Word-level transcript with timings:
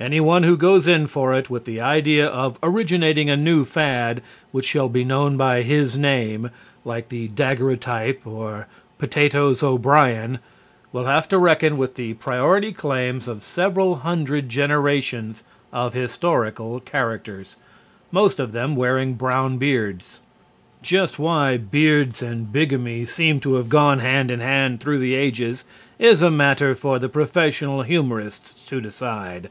Anyone 0.00 0.42
who 0.42 0.56
goes 0.56 0.88
in 0.88 1.06
for 1.06 1.34
it 1.34 1.48
with 1.48 1.66
the 1.66 1.80
idea 1.80 2.26
of 2.26 2.58
originating 2.64 3.30
a 3.30 3.36
new 3.36 3.64
fad 3.64 4.22
which 4.50 4.66
shall 4.66 4.88
be 4.88 5.04
known 5.04 5.36
by 5.36 5.62
his 5.62 5.96
name, 5.96 6.50
like 6.84 7.10
the 7.10 7.28
daguerreotype 7.28 8.26
or 8.26 8.66
potatoes 8.98 9.62
O'Brien, 9.62 10.40
will 10.90 11.04
have 11.04 11.28
to 11.28 11.38
reckon 11.38 11.76
with 11.76 11.94
the 11.94 12.14
priority 12.14 12.72
claims 12.72 13.28
of 13.28 13.40
several 13.40 13.94
hundred 13.98 14.48
generations 14.48 15.44
of 15.72 15.94
historical 15.94 16.80
characters, 16.80 17.54
most 18.10 18.40
of 18.40 18.50
them 18.50 18.74
wearing 18.74 19.14
brown 19.14 19.58
beards. 19.58 20.18
Just 20.82 21.20
why 21.20 21.56
beards 21.56 22.20
and 22.20 22.52
bigamy 22.52 23.04
seem 23.04 23.38
to 23.38 23.54
have 23.54 23.68
gone 23.68 24.00
hand 24.00 24.32
in 24.32 24.40
hand 24.40 24.80
through 24.80 24.98
the 24.98 25.14
ages 25.14 25.64
is 26.00 26.20
a 26.20 26.32
matter 26.32 26.74
for 26.74 26.98
the 26.98 27.08
professional 27.08 27.82
humorists 27.82 28.60
to 28.66 28.80
determine. 28.80 29.46